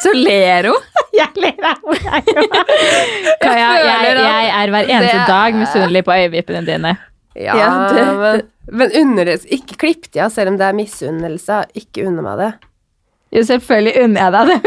[0.00, 0.88] Så ler hun!
[1.20, 2.22] Jeg ler av henne.
[3.42, 6.92] Jeg, jeg er hver eneste det- dag misunnelig på øyevippene dine.
[7.36, 8.42] Ja, Ja, det- men,
[8.80, 11.58] men under, det Ikke klipp det av, selv om det er misunnelse.
[11.76, 12.50] Ikke unne meg det.
[13.36, 14.60] Jo, selvfølgelig unner jeg deg det.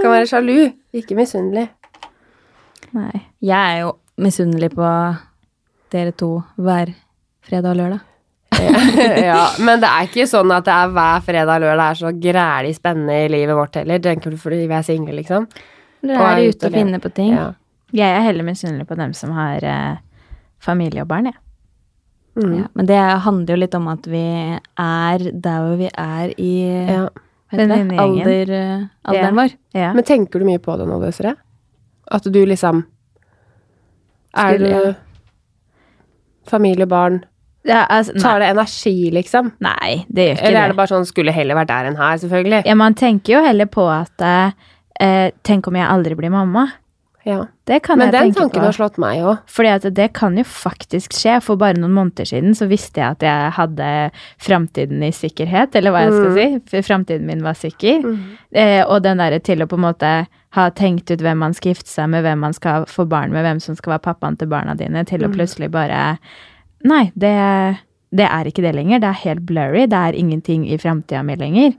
[0.00, 0.56] Kan være sjalu,
[0.96, 1.68] ikke misunnelig.
[2.94, 3.22] Nei.
[3.44, 4.90] Jeg er jo misunnelig på
[5.92, 6.92] dere to hver
[7.46, 8.04] fredag og lørdag.
[9.26, 12.12] ja, men det er ikke sånn at det er hver fredag og lørdag er så
[12.14, 14.02] grælig spennende i livet vårt heller.
[14.02, 15.48] Tenker du fordi vi er single, liksom?
[16.06, 17.34] Dere er er ute og finner på ting.
[17.34, 17.50] Ja.
[17.96, 19.98] Jeg er heller misunnelig på dem som har eh,
[20.62, 21.38] familie og barn, jeg.
[22.36, 22.56] Mm.
[22.58, 26.56] Ja, men det handler jo litt om at vi er der hvor vi er i
[26.90, 27.06] ja.
[27.56, 29.54] Alder, eh, alderen vår.
[29.76, 29.92] Ja.
[29.94, 31.36] Men tenker du mye på det nå, Desiree?
[32.12, 32.84] At du liksom
[34.36, 34.94] Er du
[36.46, 37.24] familie, barn
[37.66, 38.12] ja altså.
[38.22, 39.48] Tar det energi, liksom?
[39.58, 40.70] nei, det gjør ikke Eller er det.
[40.70, 42.60] det bare sånn skulle heller vært der enn her, selvfølgelig?
[42.68, 46.68] Ja, man tenker jo heller på at eh, Tenk om jeg aldri blir mamma.
[47.26, 47.40] Ja.
[47.66, 48.64] Det kan Men jeg den tenke tanken på.
[48.68, 49.40] har slått meg òg.
[49.50, 51.40] Fordi at det kan jo faktisk skje.
[51.42, 53.88] For bare noen måneder siden så visste jeg at jeg hadde
[54.46, 56.46] framtiden i sikkerhet, eller hva jeg skal si.
[56.70, 58.06] For framtiden min var sikker.
[58.54, 60.12] Eh, og den derre til å på en måte
[60.56, 63.42] ha tenkt ut hvem man skal gifte seg med, hvem man skal få barn med,
[63.44, 66.16] hvem som skal være pappaen til barna dine, til å plutselig bare
[66.86, 67.32] Nei, det,
[68.16, 69.00] det er ikke det lenger.
[69.04, 69.86] Det er helt blurry.
[69.92, 71.74] Det er ingenting i framtida mi lenger.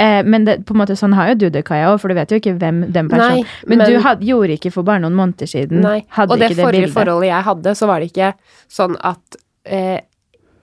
[0.00, 2.30] Eh, men det, på en måte sånn har jo du det, Kaja, for du vet
[2.32, 5.16] jo ikke hvem den personen Nei, Men, men- du had, gjorde ikke for bare noen
[5.18, 5.82] måneder siden.
[5.84, 5.98] Nei.
[6.16, 6.94] Hadde Og det det forrige bildet.
[6.94, 8.30] forholdet jeg hadde, så var det ikke
[8.70, 9.98] sånn at eh,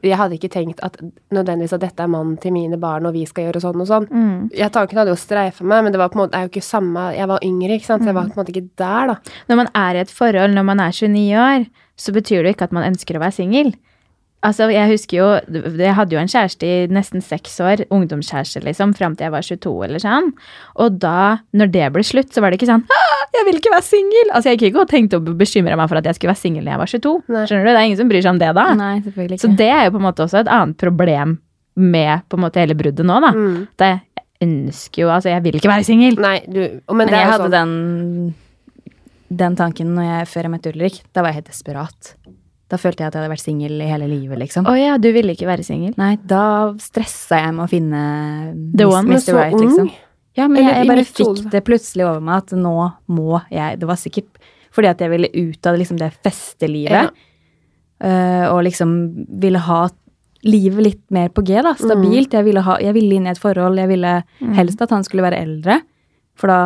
[0.05, 0.95] jeg hadde ikke tenkt at
[1.33, 4.05] nødvendigvis at dette er mannen til mine barn, og vi skal gjøre sånn og sånn.
[4.07, 4.35] Mm.
[4.55, 6.63] Jeg Tanken hadde jo streifa meg, men det var på en måte, er jo ikke
[6.63, 8.05] samme Jeg var yngre, ikke sant.
[8.05, 9.15] Så jeg var på en måte ikke der, da.
[9.49, 12.69] Når man er i et forhold når man er 29 år, så betyr det ikke
[12.69, 13.73] at man ønsker å være singel.
[14.45, 15.28] Altså, jeg husker jo
[15.82, 19.45] Jeg hadde jo en kjæreste i nesten seks år, ungdomskjæreste, liksom, fram til jeg var
[19.47, 20.30] 22 eller sånn.
[20.84, 23.73] Og da, når det ble slutt, så var det ikke sånn «Ah, jeg vil ikke
[23.73, 24.30] være singel!
[24.30, 26.67] Altså, jeg gikk ikke og tenkte å bekymre meg for at jeg skulle være singel
[26.67, 27.15] når jeg var 22.
[27.34, 27.43] Nei.
[27.50, 27.71] Skjønner du?
[27.71, 28.67] Det er ingen som bryr seg om det da.
[28.78, 31.38] Nei, selvfølgelig Så det er jo på en måte også et annet problem
[31.78, 33.34] med på en måte hele bruddet nå, da.
[33.34, 33.60] Mm.
[33.78, 33.93] Det
[34.45, 36.17] ønsker jo Altså, jeg vil ikke være singel.
[36.21, 38.34] Nei, du Men Men, jeg hadde sånn den,
[39.41, 41.02] den tanken når jeg, før jeg møtte Ulrik.
[41.10, 42.13] Da var jeg helt desperat.
[42.67, 44.65] Da følte jeg at jeg hadde vært singel i hele livet, liksom.
[44.67, 45.93] Å ja, du ville ikke være singel?
[45.99, 48.01] Nei, da stressa jeg med å finne
[48.75, 49.38] The one, Mr.
[49.38, 49.63] Right, ung.
[49.63, 49.91] liksom.
[50.38, 52.73] Ja, men jeg, jeg bare fikk det plutselig over meg at nå
[53.10, 54.43] må jeg Det var sikkert
[54.75, 57.15] fordi at jeg ville ut av liksom det festelivet.
[58.03, 58.91] øh, og liksom
[59.41, 59.80] ville ha
[60.45, 61.71] livet litt mer på G, da.
[61.80, 62.36] Stabilt.
[62.36, 63.80] Jeg, ville ha, jeg ville inn i et forhold.
[63.82, 64.12] Jeg ville
[64.60, 65.80] helst at han skulle være eldre.
[66.38, 66.60] For da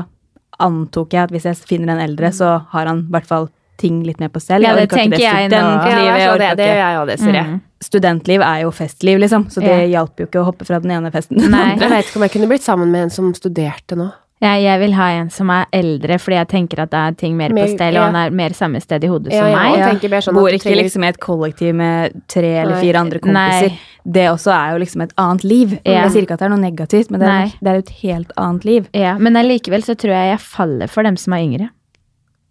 [0.59, 4.03] antok jeg at hvis jeg finner en eldre, så har han i hvert fall ting
[4.03, 4.61] litt mer på stell.
[4.61, 5.57] Ja, det tenker jeg nå.
[5.57, 7.43] Ja, jeg det, så orker det, det gjør jeg òg, Desiree.
[7.49, 7.61] Mm.
[7.81, 9.47] Studentliv er jo festliv, liksom.
[9.49, 9.99] Så det Ja.
[9.99, 11.71] hjalp jo ikke å hoppe fra den ene festen til den Nei.
[11.73, 11.87] andre.
[11.87, 14.11] Jeg vet ikke om jeg kunne blitt sammen med en som studerte nå.
[14.41, 17.35] Jeg, jeg vil ha en som er eldre, fordi jeg tenker at det er ting
[17.37, 18.01] mer på stell, ja.
[18.01, 19.77] og han er mer samme sted i hodet Ja, som meg.
[19.77, 20.09] Ja.
[20.09, 23.69] mer sånn Bor ikke trenger- liksom i et kollektiv med tre eller fire andre kompiser.
[23.69, 23.79] Nei.
[24.03, 25.79] Det også er jo liksom et annet liv.
[25.85, 26.01] Ja.
[26.01, 28.31] Jeg sier ikke at det er noe negativt, men det er, det er et helt
[28.35, 28.87] annet liv.
[28.93, 31.69] Ja, men allikevel så tror jeg jeg faller for dem som er yngre.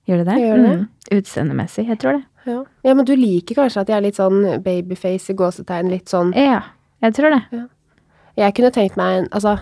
[0.08, 0.36] Gjør det det?
[0.42, 0.76] Gjør det?
[0.78, 0.86] Mm.
[1.18, 2.24] Utseendemessig, jeg tror det.
[2.48, 2.62] Ja.
[2.86, 6.30] ja, men du liker kanskje at jeg er litt sånn babyface i gåsetegn, litt sånn
[6.32, 6.62] Ja,
[7.04, 7.66] jeg tror det.
[8.40, 9.58] Jeg kunne tenkt meg en Altså,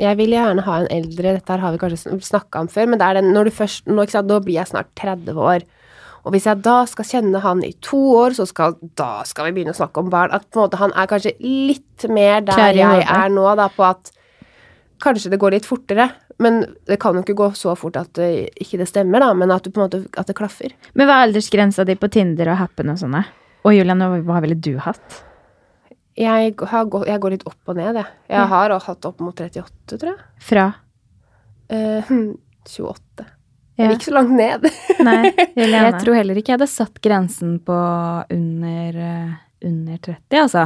[0.00, 3.00] jeg vil gjerne ha en eldre, dette her har vi kanskje snakka om før, men
[3.00, 5.64] det er den når du først nå, sant, Da blir jeg snart 30 år.
[6.26, 9.60] Og hvis jeg da skal kjenne han i to år, så skal, da skal vi
[9.60, 10.34] begynne å snakke om barn.
[10.34, 13.86] At på en måte han er kanskje litt mer der jeg er nå, da, på
[13.86, 14.10] at
[15.02, 16.08] kanskje det går litt fortere.
[16.38, 19.50] Men det kan jo ikke gå så fort at det, ikke det stemmer, da, men
[19.54, 20.74] at, du på en måte, at det klaffer.
[20.94, 23.22] Men hva er aldersgrensa di på Tinder og Happen og sånne?
[23.64, 25.22] Og Julian, hva ville du hatt?
[26.16, 28.06] Jeg, har gått, jeg går litt opp og ned, jeg.
[28.32, 30.20] Jeg har hatt opp mot 38, tror jeg.
[30.44, 30.66] Fra?
[31.72, 32.12] Eh,
[32.68, 33.26] 28.
[33.76, 33.88] Jeg Ja.
[33.90, 34.62] vil ikke så langt ned.
[35.04, 35.90] Nei, Juliane.
[35.90, 37.76] Jeg tror heller ikke jeg hadde satt grensen på
[38.32, 39.34] under, eh,
[39.68, 40.62] under 30, altså.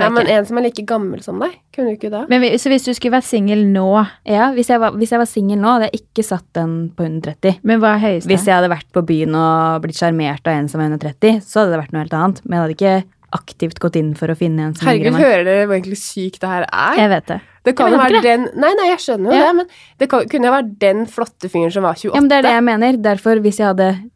[0.00, 0.38] Ja, men ikke.
[0.38, 2.24] en som er like gammel som deg, kunne du ikke da?
[2.28, 5.18] Men vi- så hvis du skulle vært singel nå, Ja, hvis jeg var, hvis jeg
[5.18, 7.58] var singel nå, hadde jeg ikke satt den på 130.
[7.62, 8.28] men hva er høyeste?
[8.28, 11.60] Hvis jeg hadde vært på byen og blitt sjarmert av en som er 130, så
[11.60, 12.40] hadde det vært noe helt annet.
[12.46, 15.20] Men jeg hadde ikke aktivt gått inn for å finne en som er yngre Herregud,
[15.24, 16.96] hører dere hvor egentlig sykt det her er?
[16.96, 17.40] Jeg vet det.
[17.64, 19.46] Det kan jo være den Nei, nei, jeg skjønner jo Ja.
[19.46, 19.66] det, men
[19.98, 22.12] det kan, kunne jo vært den flotte fyren som var 28.
[22.14, 22.92] Ja, men det er det jeg mener.
[23.00, 24.10] Derfor, hvis jeg hadde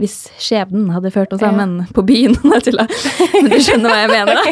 [0.00, 1.50] Hvis skjebnen hadde ført oss Ja.
[1.52, 2.86] sammen på byen Nei, tulla.
[3.34, 4.44] Men du skjønner hva jeg mener, da?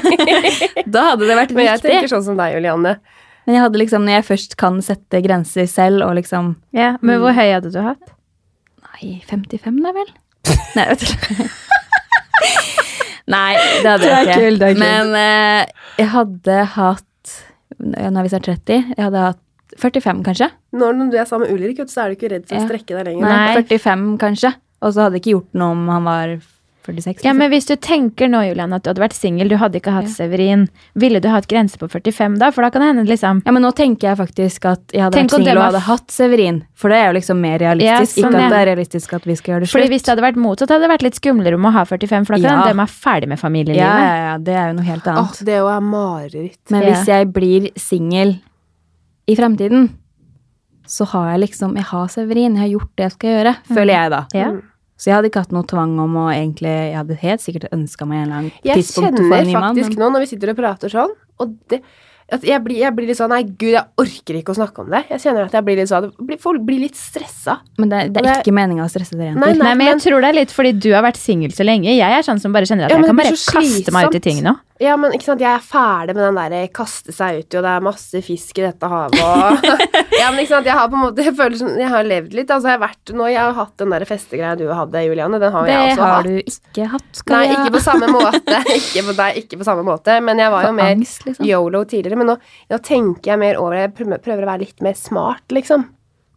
[0.99, 1.57] Da hadde det vært viktig.
[1.57, 1.95] Men jeg viktig.
[1.95, 2.95] tenker sånn som deg, Julianne.
[3.49, 7.23] Men jeg hadde liksom, når jeg først kan sette grenser selv, og liksom Ja, men
[7.23, 8.13] hvor høy hadde du hatt?
[8.93, 10.11] Nei, 55 da vel?
[10.77, 11.43] Nei, vet du.
[13.29, 14.39] Nei, det hadde Det er jeg ikke.
[14.41, 14.83] kult, det er kult.
[14.85, 17.05] Men eh, jeg hadde hatt
[17.79, 18.79] Nå er vi snart 30.
[18.97, 19.43] Jeg hadde hatt
[19.79, 20.47] 45, kanskje.
[20.75, 23.05] Når du er sammen med Ulrik, så er du ikke redd for å strekke deg
[23.11, 23.29] lenger.
[23.29, 23.53] Nei.
[23.61, 24.51] 45, kanskje.
[24.83, 26.39] Og så hadde det ikke gjort noe om han var
[26.89, 27.05] 46.
[27.21, 27.37] Ja, liksom.
[27.43, 30.07] men hvis du tenker nå, Julian, at du hadde vært singel, du hadde ikke hatt
[30.09, 30.15] Ja.
[30.25, 32.49] Severin, ville du hatt grense på 45 da?
[32.51, 35.19] For da kan det hende liksom Ja, men nå tenker jeg faktisk at jeg hadde
[35.19, 36.63] Tenk vært singel og hadde hatt Severin.
[36.75, 38.23] For det er jo liksom mer realistisk.
[38.23, 39.93] Ja, sånn, ikke at det er realistisk at vi skal gjøre det Fordi slutt.
[39.93, 42.33] hvis det hadde vært motsatt, hadde det vært litt skumlere om å ha 45, for
[42.39, 42.73] da kan Ja.
[42.73, 43.85] de er ferdig med familielivet.
[43.85, 45.29] ja, ja, ja, det er jo noe helt annet.
[45.29, 46.59] Åh, det det jo er mareritt.
[46.71, 46.89] Men Ja.
[46.95, 48.41] hvis jeg blir singel
[49.29, 49.91] i fremtiden,
[50.89, 53.55] så har jeg liksom Jeg har Severin, jeg har gjort det jeg skal gjøre.
[53.69, 54.25] Føler jeg, da.
[54.35, 54.51] Ja.
[54.57, 54.61] Mm.
[54.99, 58.09] Så jeg hadde ikke hatt noe tvang om å egentlig Jeg hadde helt sikkert ønska
[58.09, 59.39] meg en eller annen Jeg tidspunkt å få en ny mann.
[59.39, 61.83] Jeg kjenner faktisk nå, når vi sitter og prater sånn, og det
[62.29, 64.91] at jeg, blir, jeg blir litt sånn Nei, gud, jeg orker ikke å snakke om
[64.93, 65.01] det.
[65.15, 66.11] Jeg kjenner at jeg blir litt sånn
[66.43, 67.55] Folk blir litt stressa.
[67.81, 70.03] men det, det er ikke meninga å stresse dere Nei, nei, Nei, men jeg men-
[70.05, 71.89] tror det er litt fordi du har vært singel så lenge.
[71.89, 74.21] Jeg er sånn som bare kjenner at Ja, jeg kan bare kaste meg ut i
[74.21, 74.59] ting nå.
[74.79, 77.71] Ja, men ikke sant, jeg er ferdig med den der kaste seg uti, og det
[77.73, 79.65] er masse fisk i dette havet, og
[80.21, 82.33] Ja, men ikke sant, jeg har på en måte Jeg føler som Jeg har levd
[82.35, 82.51] litt.
[82.51, 85.39] Altså, jeg har vært Nå, jeg har hatt den der festegreia du hadde, Juliane.
[85.43, 86.27] Den har Det jeg også har hatt.
[86.27, 87.09] du ikke hatt.
[87.21, 88.63] Skal Nei, ikke på samme måte.
[88.79, 90.17] Ikke på deg, ikke på samme måte.
[90.25, 91.47] Men jeg var jo mer angst, liksom.
[91.47, 92.19] yolo tidligere.
[92.23, 92.37] Men nå,
[92.73, 93.85] nå tenker jeg mer over det.
[93.89, 95.87] Jeg prøver å være litt mer smart, liksom.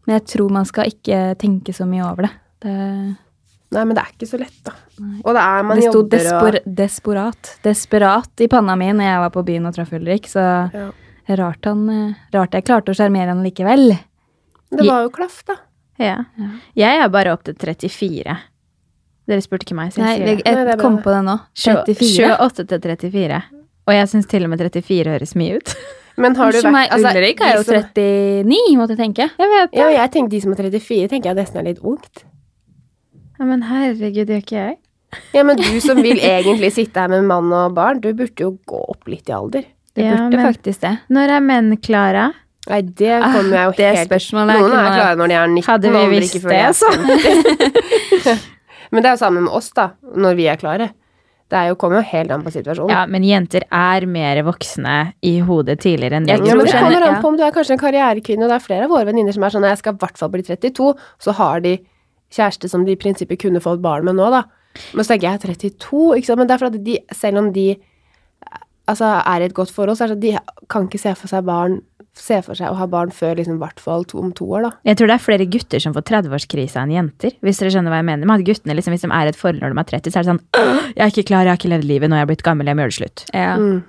[0.08, 2.32] Men jeg tror man skal ikke tenke så mye over det.
[2.66, 2.76] Det,
[3.72, 4.74] Nei, men det er ikke så lett, da.
[5.24, 7.52] Og det er man det sto jobber despor, og desperat.
[7.64, 10.88] Desperat i panna mi når jeg var på byen og traff Ulrik, så ja.
[11.40, 13.94] rart, han, eh, rart jeg klarte å sjarmere han likevel.
[14.72, 15.56] Det var jo klaff, da.
[16.02, 16.18] Ja.
[16.76, 18.36] Jeg er bare opp til 34.
[19.32, 20.38] Dere spurte ikke meg, så Nei, jeg jeg.
[20.42, 21.04] Nei, det er jeg bra, kom det.
[21.06, 21.38] på det nå.
[21.56, 22.66] 28 34.
[22.68, 23.42] til 34.
[23.88, 25.76] Og jeg syns til og med 34 høres mye ut.
[26.22, 29.30] Men har du vært meg, altså, Ulrik er jo 39, måtte jeg tenke.
[29.32, 29.80] Jeg vet det.
[29.80, 32.26] Ja, jeg tenker de som er 34, tenker jeg nesten er litt ungt.
[33.42, 34.76] Ja, men herregud, gjør ikke jeg?
[35.34, 38.52] Ja, men du som vil egentlig sitte her med mann og barn, du burde jo
[38.70, 39.66] gå opp litt i alder.
[39.98, 40.92] Det Ja, burde men- faktisk det.
[41.10, 42.28] Når er menn klare?
[42.70, 45.48] Nei, det kommer jeg jo Ah, det helt spørsmålet Noen er klare når de er
[45.48, 48.38] 19, Hadde vi visst ikke før det, så.
[48.92, 50.90] Men det er jo samme med oss, da, når vi er klare.
[51.52, 52.92] Det er jo, kommer jo helt an på situasjonen.
[52.94, 57.04] Ja, men jenter er mer voksne i hodet tidligere enn det Ja, men det kommer
[57.10, 59.36] an på om du er kanskje en karrierekvinne, og det er flere av våre venninner
[59.36, 61.74] som er sånn jeg skal i hvert fall bli 32, så har de
[62.32, 64.46] kjæreste som de i prinsippet kunne fått barn med nå, da.
[64.96, 67.50] Men så tenker jeg 32, ikke sant, men det er fordi at de, selv om
[67.56, 67.68] de
[68.88, 70.36] altså, er i et godt forhold, så er det de
[70.72, 71.82] kan ikke se for seg barn
[72.18, 74.66] se for seg å ha barn før liksom, i hvert fall to, om to år,
[74.66, 74.72] da.
[74.90, 77.38] Jeg tror det er flere gutter som får 30-årskrisa enn jenter.
[77.46, 78.28] Hvis dere skjønner hva jeg mener.
[78.28, 80.26] Men guttene, liksom, Hvis de er i et forhold når de er 30, så er
[80.26, 80.42] det sånn
[80.98, 82.78] Jeg er ikke klar, jeg har ikke levd livet, nå er jeg blitt gammel, jeg
[82.78, 83.26] må gjøre det slutt.
[83.32, 83.56] Ja.
[83.62, 83.80] Mm.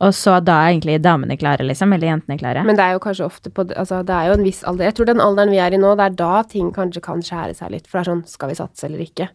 [0.00, 1.92] Og så da er egentlig damene klare, liksom.
[1.92, 2.62] Eller jentene klare.
[2.64, 4.88] Men det er jo kanskje ofte på Altså, det er jo en viss alder.
[4.88, 7.56] Jeg tror den alderen vi er i nå, det er da ting kanskje kan skjære
[7.58, 7.88] seg litt.
[7.88, 9.28] For det er sånn Skal vi satse eller ikke?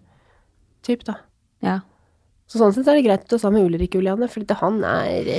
[0.85, 1.19] Typ, da.
[1.65, 1.79] ja.
[2.45, 5.29] Så sånn sett er det greit å stå med Ulrik, Juliane, for han er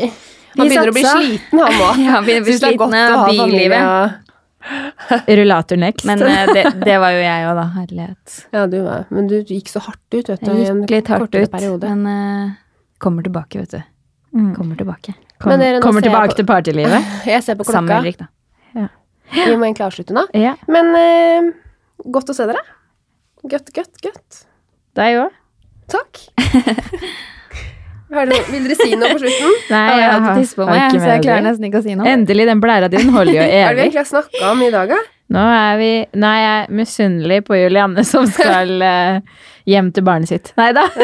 [0.56, 2.00] Han begynner å bli sliten, han òg.
[2.02, 4.32] Ja, han begynner å bli sliten av billivet.
[5.38, 6.06] Rullator next.
[6.08, 7.66] Men eh, det, det var jo jeg òg, da.
[7.76, 8.38] Herlighet.
[8.56, 10.50] Ja, du var Men du gikk så hardt ut, vet du.
[10.50, 11.92] Jeg gikk litt hardt ut, periode.
[11.94, 12.56] men uh,
[13.02, 13.95] kommer tilbake, vet du.
[14.36, 14.50] Mm.
[14.56, 15.14] Kommer tilbake.
[15.40, 17.12] Kom, kommer tilbake på- til partylivet.
[17.32, 17.94] Jeg ser på Sammen klokka.
[17.94, 18.26] med Ulrik, da.
[19.32, 20.22] Vi må egentlig avslutte nå.
[20.38, 20.52] Ja.
[20.70, 21.48] Men eh,
[22.14, 22.60] godt å se dere.
[23.42, 24.42] Godt, godt, godt.
[24.96, 25.32] Deg òg.
[25.90, 26.20] Takk.
[28.06, 28.30] Vil
[28.68, 29.54] dere si noe på slutten?
[29.74, 32.06] Nei, jeg har hatt tiss på meg, så jeg klarer nesten ikke å si noe.
[32.06, 34.68] Endelig, den blæra din holder jo Hva er det vi egentlig har snakka om i
[34.74, 35.00] dag, da?
[35.34, 39.18] Nå er, vi, nå er jeg misunnelig på Julianne som skal uh,
[39.72, 40.52] hjem til barnet sitt.
[40.58, 40.86] Nei da.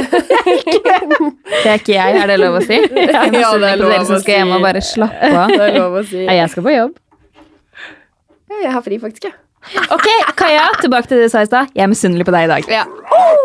[1.62, 2.78] Det er ikke jeg, er det lov å si?
[2.78, 3.10] Jeg
[3.42, 5.50] Ja, det er lov dere å som skal hjem og bare slappe av.
[5.52, 6.22] Det er lov å si.
[6.26, 6.98] Nei, jeg skal på jobb.
[8.62, 9.38] Jeg har fri, faktisk, jeg.
[9.94, 10.08] Ok,
[10.38, 11.70] Kaja, tilbake til det du sa i stad.
[11.74, 12.70] Jeg er misunnelig på deg i dag.
[12.70, 12.86] Ja.
[12.86, 13.41] Moderne